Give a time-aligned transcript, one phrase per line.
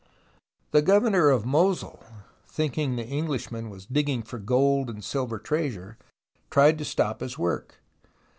[0.71, 2.01] The Governor of Mosul,
[2.47, 5.95] thinking the Englishman was digging for gold and silver treasure,
[6.49, 7.79] tried to stop his work.